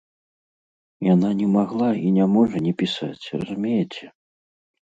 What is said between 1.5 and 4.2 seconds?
магла і не можа не пісаць, разумееце.